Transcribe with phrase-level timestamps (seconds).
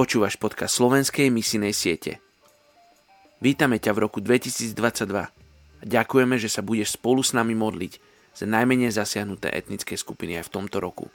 [0.00, 2.24] Počúvaš podcast slovenskej misinej siete.
[3.36, 4.72] Vítame ťa v roku 2022
[5.12, 5.28] a
[5.84, 8.00] ďakujeme, že sa budeš spolu s nami modliť
[8.32, 11.12] za najmenej zasiahnuté etnické skupiny aj v tomto roku.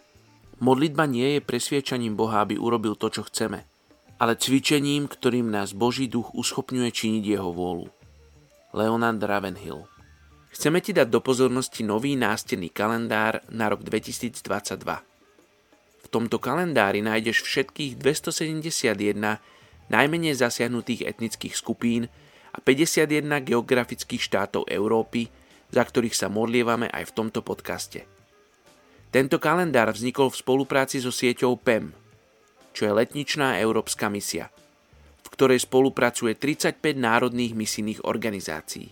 [0.62, 3.66] Modlitba nie je presviečaním Boha, aby urobil to, čo chceme,
[4.22, 7.90] ale cvičením, ktorým nás Boží duch uschopňuje činiť jeho vôľu.
[8.78, 9.90] Leonard Ravenhill
[10.54, 14.46] Chceme ti dať do pozornosti nový nástenný kalendár na rok 2022
[16.06, 19.42] v tomto kalendári nájdeš všetkých 271
[19.90, 22.06] najmenej zasiahnutých etnických skupín
[22.54, 25.34] a 51 geografických štátov Európy,
[25.74, 28.06] za ktorých sa modlievame aj v tomto podcaste.
[29.10, 31.96] Tento kalendár vznikol v spolupráci so sieťou PEM,
[32.76, 34.52] čo je letničná európska misia,
[35.24, 38.92] v ktorej spolupracuje 35 národných misijných organizácií.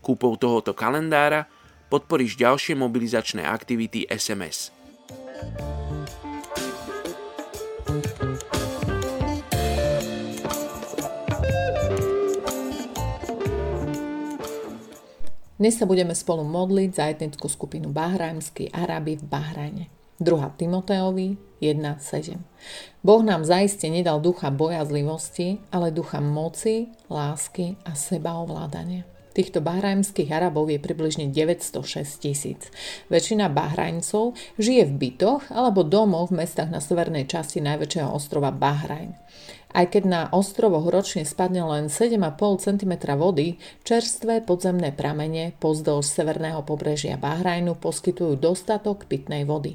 [0.00, 1.50] Kúpou tohoto kalendára
[1.90, 4.70] podporíš ďalšie mobilizačné aktivity SMS.
[15.54, 19.84] Dnes sa budeme spolu modliť za etnickú skupinu Bahrajmský Arabi v Bahrajne.
[20.18, 20.26] 2.
[20.58, 22.42] Timoteovi 1.7.
[23.06, 29.06] Boh nám zaiste nedal ducha bojazlivosti, ale ducha moci, lásky a sebaovládania.
[29.30, 32.66] Týchto bahrajmských Arabov je približne 906 tisíc.
[33.06, 39.14] Väčšina Bahrajncov žije v bytoch alebo domoch v mestách na severnej časti najväčšieho ostrova Bahrajn.
[39.74, 42.22] Aj keď na ostrovoch ročne spadne len 7,5
[42.62, 49.74] cm vody, čerstvé podzemné pramene pozdĺž severného pobrežia Bahrajnu poskytujú dostatok pitnej vody.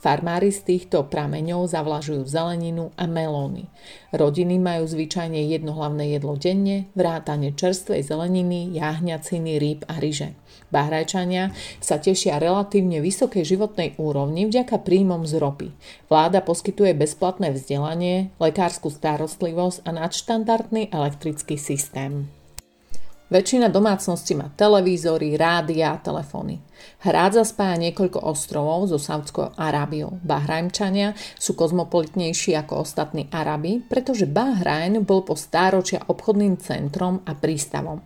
[0.00, 3.68] Farmári z týchto prameňov zavlažujú zeleninu a melóny.
[4.16, 10.32] Rodiny majú zvyčajne jedno hlavné jedlo denne, vrátane čerstvej zeleniny, jahňaciny, rýb a ryže.
[10.68, 15.68] Bahrajčania sa tešia relatívne vysokej životnej úrovni vďaka príjmom z ropy.
[16.08, 19.27] Vláda poskytuje bezplatné vzdelanie, lekárskú starostlivosť
[19.84, 22.32] a nadštandardný elektrický systém.
[23.28, 26.64] Väčšina domácností má televízory, rádia a telefóny.
[27.04, 30.16] Hrádza spája niekoľko ostrovov so Saudskou Arábiou.
[30.24, 38.00] Bahrajmčania sú kozmopolitnejší ako ostatní Arabi, pretože Bahrajn bol po stáročia obchodným centrom a prístavom.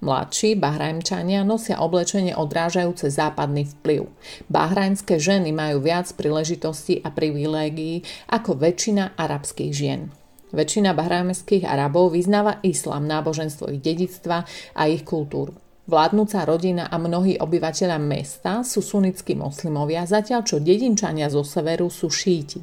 [0.00, 4.08] Mladší Bahrajmčania nosia oblečenie odrážajúce západný vplyv.
[4.48, 10.21] Bahrajnské ženy majú viac príležitostí a privilégií ako väčšina arabských žien.
[10.52, 14.44] Väčšina bahrajmských Arabov vyznáva islám, náboženstvo ich dedictva
[14.76, 15.56] a ich kultúru.
[15.88, 22.12] Vládnúca rodina a mnohí obyvateľia mesta sú sunnickí moslimovia, zatiaľ čo dedinčania zo severu sú
[22.12, 22.60] šíti.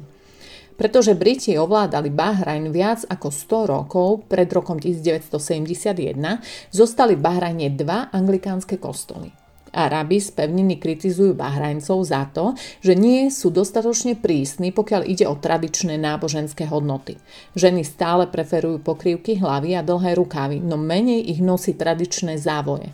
[0.78, 8.08] Pretože Briti ovládali Bahrajn viac ako 100 rokov, pred rokom 1971, zostali v Bahrajne dva
[8.08, 9.39] anglikánske kostoly.
[9.70, 15.38] Arabi z pevniny kritizujú Bahrajncov za to, že nie sú dostatočne prísni, pokiaľ ide o
[15.38, 17.16] tradičné náboženské hodnoty.
[17.54, 22.90] Ženy stále preferujú pokrývky hlavy a dlhé rukávy, no menej ich nosí tradičné závoje.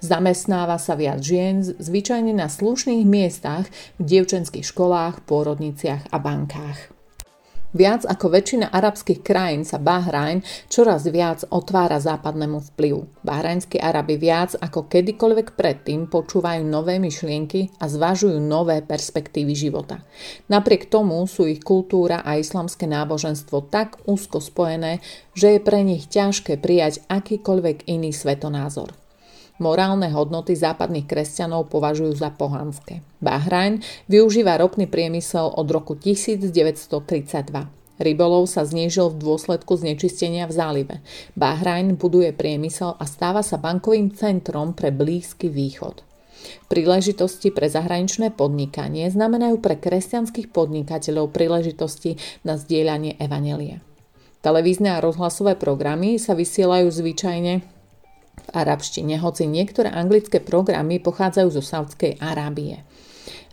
[0.00, 3.68] Zamestnáva sa viac žien, zvyčajne na slušných miestach,
[4.00, 6.99] v dievčenských školách, pôrodniciach a bankách.
[7.70, 13.22] Viac ako väčšina arabských krajín sa Bahrajn čoraz viac otvára západnému vplyvu.
[13.22, 20.02] Bahrajnskí Arabi viac ako kedykoľvek predtým počúvajú nové myšlienky a zvažujú nové perspektívy života.
[20.50, 24.98] Napriek tomu sú ich kultúra a islamské náboženstvo tak úzko spojené,
[25.38, 28.98] že je pre nich ťažké prijať akýkoľvek iný svetonázor.
[29.60, 33.04] Morálne hodnoty západných kresťanov považujú za pohanské.
[33.20, 36.88] Bahrajn využíva ropný priemysel od roku 1932.
[38.00, 40.94] Rybolov sa znížil v dôsledku znečistenia v zálive.
[41.36, 46.08] Bahrajn buduje priemysel a stáva sa bankovým centrom pre Blízky východ.
[46.72, 52.16] Príležitosti pre zahraničné podnikanie znamenajú pre kresťanských podnikateľov príležitosti
[52.48, 53.84] na zdieľanie evanelia.
[54.40, 57.79] Televízne a rozhlasové programy sa vysielajú zvyčajne
[58.40, 62.82] v arabštine, hoci niektoré anglické programy pochádzajú zo Saudskej Arábie.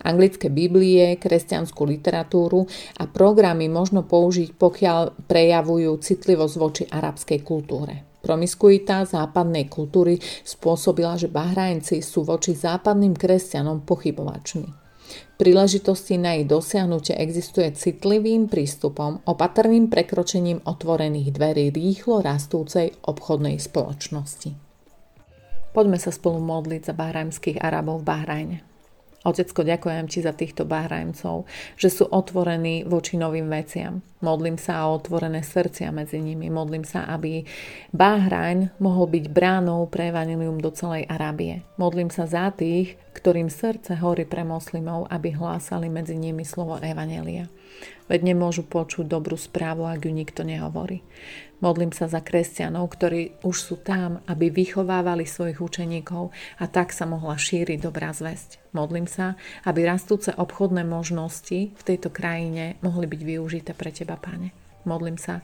[0.07, 2.69] Anglické Biblie, kresťanskú literatúru
[3.01, 8.17] a programy možno použiť, pokiaľ prejavujú citlivosť voči arabskej kultúre.
[8.21, 14.67] Promiskuita západnej kultúry spôsobila, že Bahrajnci sú voči západným kresťanom pochybovační.
[15.39, 24.66] Príležitosti na ich dosiahnutie existuje citlivým prístupom, opatrným prekročením otvorených dverí rýchlo rastúcej obchodnej spoločnosti.
[25.77, 28.57] Poďme sa spolu modliť za bahrajmských Arabov v Bahrajne.
[29.21, 31.45] Otecko, ďakujem ti za týchto Bahrajmcov,
[31.77, 34.01] že sú otvorení voči novým veciam.
[34.25, 36.49] Modlím sa o otvorené srdcia medzi nimi.
[36.49, 37.45] Modlím sa, aby
[37.93, 41.61] Bahrajn mohol byť bránou pre evanilium do celej Arábie.
[41.77, 47.45] Modlím sa za tých, ktorým srdce horí pre moslimov, aby hlásali medzi nimi slovo evanelia.
[48.07, 51.03] Veď nemôžu počuť dobrú správu, ak ju nikto nehovorí.
[51.57, 56.29] Modlím sa za kresťanov, ktorí už sú tam, aby vychovávali svojich učeníkov
[56.61, 58.61] a tak sa mohla šíriť dobrá zväzť.
[58.77, 59.33] Modlím sa,
[59.65, 64.53] aby rastúce obchodné možnosti v tejto krajine mohli byť využité pre Teba, Pane.
[64.85, 65.41] Modlím sa,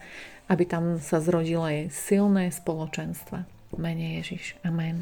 [0.47, 3.49] aby tam sa zrodilo jej silné spoločenstva.
[3.73, 4.53] Mene Ježiš.
[4.61, 5.01] Amen.